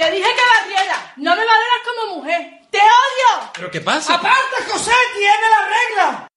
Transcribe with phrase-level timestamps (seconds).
[0.00, 1.12] Te dije que barriera.
[1.16, 2.40] No me valoras como mujer.
[2.70, 3.50] ¡Te odio!
[3.52, 4.14] ¿Pero qué pasa?
[4.14, 4.92] ¡Aparte, José!
[5.14, 6.28] ¡Tiene la regla!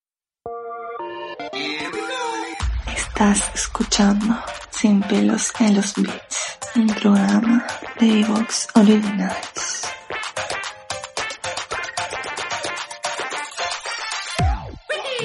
[2.94, 7.66] Estás escuchando Sin pelos en los beats, un programa
[8.02, 9.83] de Evox Originals.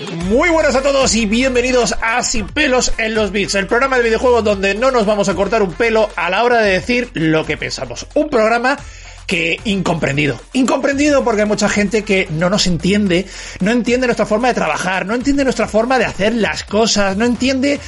[0.06, 4.04] Muy buenas a todos y bienvenidos a Sin pelos en los beats, el programa de
[4.04, 7.44] videojuegos donde no nos vamos a cortar un pelo a la hora de decir lo
[7.46, 8.06] que pensamos.
[8.14, 8.78] Un programa
[9.26, 10.38] que incomprendido.
[10.52, 13.26] Incomprendido porque hay mucha gente que no nos entiende,
[13.60, 17.24] no entiende nuestra forma de trabajar, no entiende nuestra forma de hacer las cosas, no
[17.24, 17.80] entiende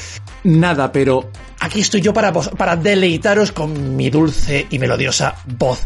[0.45, 5.81] nada, pero aquí estoy yo para, vos- para deleitaros con mi dulce y melodiosa voz.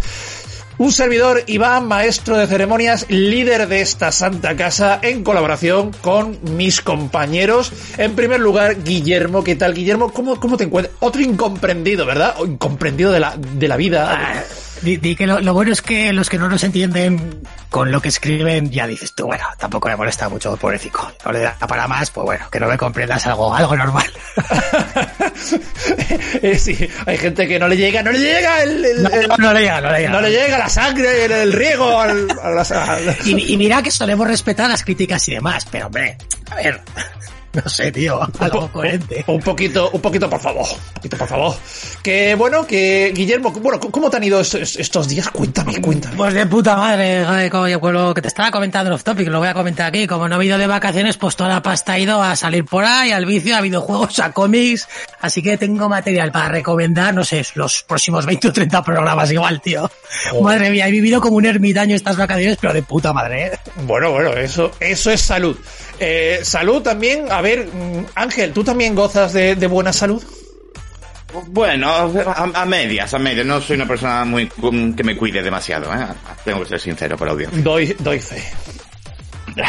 [0.76, 6.80] Un servidor, Iván, maestro de ceremonias, líder de esta santa casa, en colaboración con mis
[6.80, 7.72] compañeros.
[7.96, 9.44] En primer lugar, Guillermo.
[9.44, 10.12] ¿Qué tal, Guillermo?
[10.12, 10.96] ¿Cómo, cómo te encuentras?
[10.98, 12.34] Otro incomprendido, ¿verdad?
[12.38, 14.44] O incomprendido de la, de la vida.
[14.82, 18.02] Di, di que lo, lo bueno es que los que no nos entienden con lo
[18.02, 21.12] que escriben, ya dices tú, bueno, tampoco me molesta mucho, pobrecito.
[21.24, 24.06] No le da para más, pues bueno, que no me comprendas algo, algo normal.
[26.44, 29.28] Eh, sí, hay gente que no le llega, no le llega el, el- No, el-
[29.28, 30.10] no, no le llega, no le llega.
[30.10, 32.28] no le llega la sangre, el, el riego al,
[33.24, 36.18] y mira que solemos respetar las críticas y demás, pero hombre,
[36.50, 36.80] a ver,
[37.62, 39.24] no sé, tío, algo coherente.
[39.26, 40.66] Un poquito, un poquito, por favor.
[40.66, 41.54] Un poquito, por favor.
[42.02, 45.28] Que bueno, que Guillermo, bueno, ¿cómo te han ido estos, estos días?
[45.30, 46.16] Cuéntame, cuéntame.
[46.16, 49.04] Pues de puta madre, joder, como yo, pues lo que te estaba comentando en off
[49.04, 50.06] topic, lo voy a comentar aquí.
[50.06, 52.84] Como no he ido de vacaciones, pues toda la pasta ha ido a salir por
[52.84, 54.88] ahí, al vicio, a videojuegos, a cómics.
[55.20, 59.60] Así que tengo material para recomendar, no sé, los próximos 20 o 30 programas igual,
[59.60, 59.90] tío.
[60.42, 63.52] Madre mía, he vivido como un ermitaño estas vacaciones, pero de puta madre, ¿eh?
[63.86, 65.56] Bueno, bueno, eso, eso es salud.
[66.00, 70.22] Eh, salud también, a ver, mm, Ángel, ¿tú también gozas de, de buena salud?
[71.48, 73.44] Bueno, a, a medias, a medias.
[73.46, 76.06] No soy una persona muy que me cuide demasiado, ¿eh?
[76.44, 77.60] Tengo que ser sincero por la audiencia.
[77.60, 78.42] Doy, doy fe.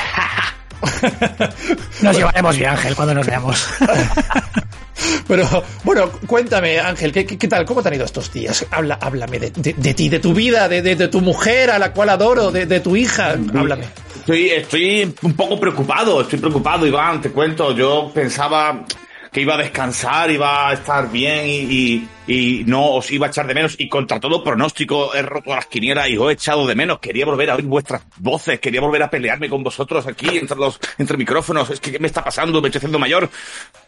[2.02, 3.66] Nos llevaremos bien, Ángel, cuando nos veamos.
[5.28, 7.66] Pero, bueno, cuéntame, Ángel, ¿qué, qué, qué tal?
[7.66, 8.66] ¿Cómo te han ido estos días?
[8.72, 11.80] Habla, háblame de, de- de ti, de tu vida, de, de- de tu mujer a
[11.80, 13.31] la cual adoro, de, de tu hija.
[13.56, 13.86] Háblame.
[14.25, 17.74] Estoy, estoy un poco preocupado, estoy preocupado, Iván, te cuento.
[17.74, 18.84] Yo pensaba
[19.31, 23.30] que iba a descansar, iba a estar bien y, y, y no os iba a
[23.30, 23.75] echar de menos.
[23.78, 26.97] Y contra todo pronóstico he roto las quinielas y os he echado de menos.
[26.97, 30.80] Quería volver a oír vuestras voces, quería volver a pelearme con vosotros aquí entre los
[30.97, 31.69] entre micrófonos.
[31.69, 32.59] Es que ¿qué me está pasando?
[32.63, 33.30] Me estoy haciendo mayor.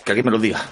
[0.06, 0.70] Que alguien me lo diga.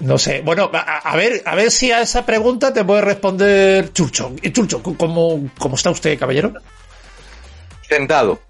[0.00, 0.42] No sé.
[0.44, 4.34] Bueno, a, a ver, a ver si a esa pregunta te puede responder Chucho.
[4.42, 6.52] Eh, Chucho, ¿cómo, cómo está usted, caballero?
[7.88, 8.40] Sentado.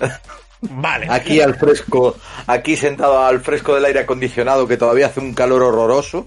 [0.62, 1.06] Vale.
[1.08, 2.16] Aquí al fresco,
[2.46, 6.26] aquí sentado al fresco del aire acondicionado que todavía hace un calor horroroso.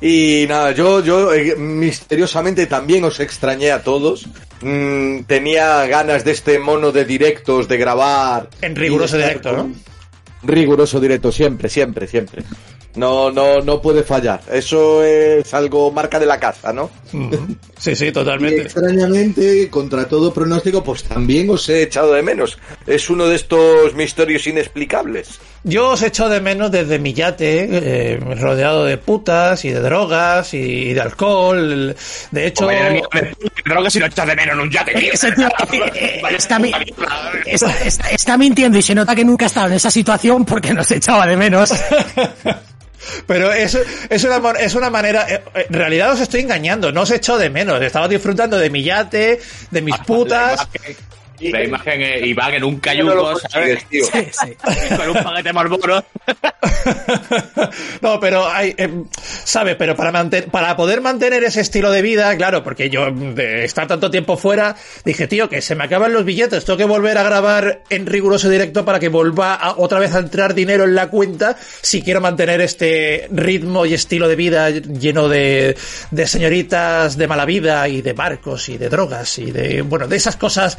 [0.00, 4.26] Y nada, yo, yo eh, misteriosamente también os extrañé a todos.
[4.60, 8.48] Mm, tenía ganas de este mono de directos, de grabar.
[8.60, 9.72] En riguroso directo, ¿no?
[10.42, 12.42] Riguroso directo, siempre, siempre, siempre.
[12.94, 14.40] No, no, no puede fallar.
[14.50, 16.90] Eso es algo marca de la casa, ¿no?
[17.78, 18.62] Sí, sí, Y totalmente.
[18.62, 22.58] extrañamente, contra todo pronóstico, pues también os he echado de menos.
[22.86, 25.38] Es uno de estos misterios inexplicables.
[25.64, 30.54] Yo os echo de menos desde mi yate, eh, rodeado de putas y de drogas
[30.54, 31.94] y de alcohol.
[32.30, 34.92] De hecho, Creo que si no echas de menos en un yate.
[34.94, 35.12] tío.
[35.12, 35.48] Ese tío,
[36.36, 36.72] está, mi-
[37.46, 40.72] está, está- está mintiendo y se nota que nunca ha estado en esa situación porque
[40.74, 41.72] nos echaba de menos.
[43.26, 43.78] pero es,
[44.08, 45.26] es, una, es una manera.
[45.28, 47.80] eh, En realidad os estoy engañando, no os echo de menos.
[47.82, 49.40] Estaba disfrutando de mi yate,
[49.70, 50.66] de mis putas.
[51.40, 53.38] La imagen es Iván en un No cayuco.
[53.90, 54.56] Sí, sí.
[54.96, 56.04] Con un paquete Marlboro.
[58.02, 58.88] no, pero hay, eh,
[59.44, 59.76] ¿sabes?
[59.76, 63.86] Pero para, manten- para poder mantener ese estilo de vida, claro, porque yo de estar
[63.86, 67.22] tanto tiempo fuera, dije, tío, que se me acaban los billetes, tengo que volver a
[67.22, 71.08] grabar en riguroso directo para que vuelva a- otra vez a entrar dinero en la
[71.08, 75.76] cuenta si quiero mantener este ritmo y estilo de vida lleno de,
[76.10, 80.16] de señoritas de mala vida y de barcos y de drogas y de, bueno, de
[80.16, 80.78] esas cosas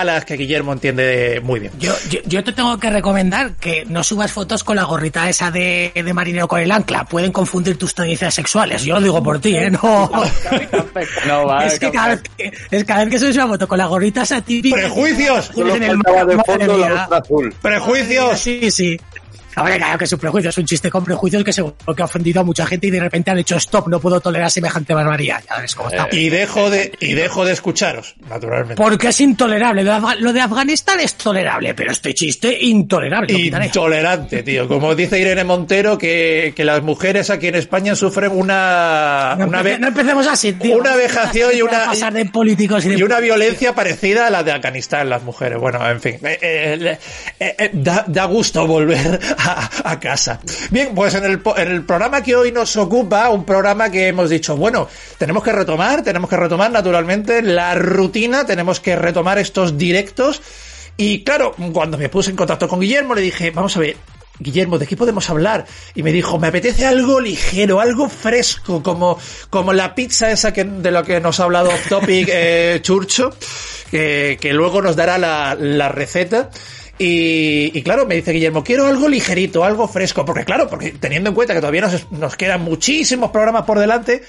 [0.00, 1.72] malas que Guillermo entiende muy bien.
[1.78, 5.50] Yo, yo, yo te tengo que recomendar que no subas fotos con la gorrita esa
[5.50, 7.04] de, de marinero con el ancla.
[7.04, 8.82] Pueden confundir tus tendencias sexuales.
[8.82, 9.70] Yo lo digo por ti, ¿eh?
[9.70, 10.10] No.
[11.26, 13.78] No, vale, es que cada vez que, es cada vez que subes una foto con
[13.78, 14.76] la gorrita esa típica.
[14.76, 15.50] ¡Prejuicios!
[15.56, 17.54] En el faltaba de mar, fondo la azul.
[17.62, 18.40] ¡Prejuicios!
[18.40, 19.00] Sí, sí.
[19.56, 22.04] Ahora, claro que es un prejuicio, es un chiste con prejuicios que seguro que ha
[22.04, 25.42] ofendido a mucha gente y de repente han hecho stop, no puedo tolerar semejante barbaridad.
[25.48, 26.08] Ya ves cómo está.
[26.12, 28.76] Y dejo de, y dejo de escucharos, naturalmente.
[28.76, 29.82] Porque es intolerable.
[29.84, 33.32] Lo de, Afga- lo de Afganistán es tolerable, pero este chiste intolerable.
[33.32, 34.68] Intolerante, tío.
[34.68, 39.62] Como dice Irene Montero, que, que las mujeres aquí en España sufren una, No, una,
[39.62, 40.76] no empecemos así, tío.
[40.78, 44.30] una vejación y No una- pasar de políticos y de y una violencia parecida a
[44.30, 45.58] la de Afganistán, las mujeres.
[45.58, 46.14] Bueno, en fin.
[46.22, 46.98] Eh, eh,
[47.40, 49.18] eh, eh, da, da gusto volver
[49.84, 50.40] a, casa.
[50.70, 54.30] Bien, pues en el, en el programa que hoy nos ocupa, un programa que hemos
[54.30, 54.88] dicho, bueno,
[55.18, 60.42] tenemos que retomar, tenemos que retomar naturalmente la rutina, tenemos que retomar estos directos.
[60.96, 63.96] Y claro, cuando me puse en contacto con Guillermo, le dije, vamos a ver,
[64.38, 65.66] Guillermo, ¿de qué podemos hablar?
[65.94, 69.18] Y me dijo, me apetece algo ligero, algo fresco, como,
[69.50, 73.30] como la pizza esa que, de lo que nos ha hablado Off Topic eh, Churcho,
[73.90, 76.50] que, que luego nos dará la, la receta.
[77.02, 81.30] Y, y claro, me dice Guillermo, quiero algo ligerito, algo fresco, porque claro, porque teniendo
[81.30, 84.22] en cuenta que todavía nos, nos quedan muchísimos programas por delante,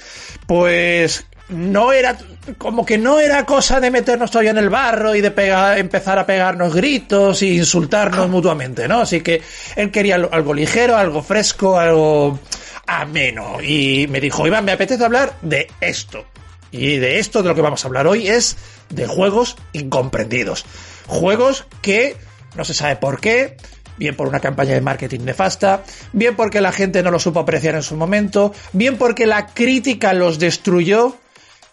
[0.46, 2.16] pues no era
[2.56, 6.18] como que no era cosa de meternos todavía en el barro y de pegar, empezar
[6.18, 9.00] a pegarnos gritos e insultarnos mutuamente, ¿no?
[9.00, 9.42] Así que
[9.76, 12.40] él quería algo, algo ligero, algo fresco, algo
[12.86, 13.60] ameno.
[13.60, 16.24] Y me dijo, Iván, me apetece hablar de esto.
[16.70, 18.56] Y de esto de lo que vamos a hablar hoy es
[18.88, 20.64] de juegos incomprendidos.
[21.06, 22.16] Juegos que
[22.54, 23.56] no se sabe por qué,
[23.96, 25.82] bien por una campaña de marketing nefasta,
[26.12, 30.12] bien porque la gente no lo supo apreciar en su momento, bien porque la crítica
[30.12, 31.16] los destruyó.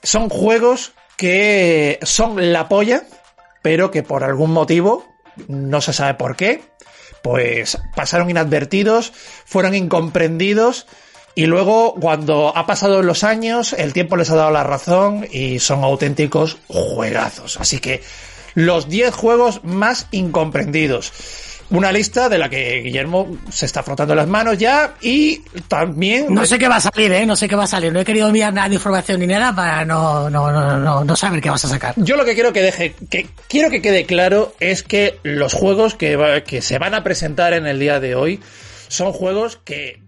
[0.04, 3.04] Son juegos que son la polla,
[3.62, 5.06] pero que por algún motivo,
[5.48, 6.62] no se sabe por qué,
[7.22, 9.12] pues pasaron inadvertidos,
[9.46, 10.88] fueron incomprendidos
[11.36, 15.60] y luego cuando ha pasado los años, el tiempo les ha dado la razón y
[15.60, 17.58] son auténticos juegazos.
[17.60, 18.02] Así que
[18.66, 21.12] los 10 juegos más incomprendidos.
[21.72, 26.34] Una lista de la que Guillermo se está frotando las manos ya y también...
[26.34, 27.28] No sé qué va a salir, ¿eh?
[27.28, 27.94] No sé qué va a salir.
[27.94, 31.16] No he querido enviar nada de información ni nada para no, no, no, no, no
[31.16, 31.94] saber qué vas a sacar.
[31.98, 35.94] Yo lo que quiero que deje, que quiero que quede claro es que los juegos
[35.94, 38.40] que, va- que se van a presentar en el día de hoy
[38.88, 40.02] son juegos que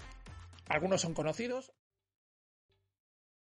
[0.68, 1.72] algunos son conocidos,